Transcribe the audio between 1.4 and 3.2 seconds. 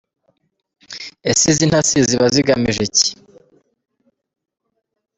izi ntasi ziba zigamije iki?.